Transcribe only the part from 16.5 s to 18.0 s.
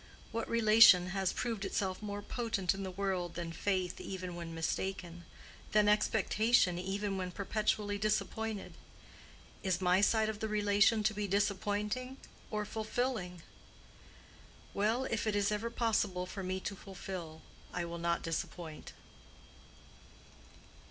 to fulfill I will